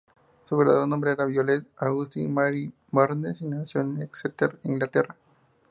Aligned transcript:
Su 0.49 0.57
verdadero 0.57 0.87
nombre 0.87 1.11
era 1.11 1.25
Violet 1.25 1.63
Augusta 1.77 2.19
Mary 2.21 2.73
Barnes, 2.89 3.39
y 3.39 3.45
nació 3.45 3.81
en 3.81 4.01
Exeter, 4.01 4.57
Inglaterra. 4.63 5.15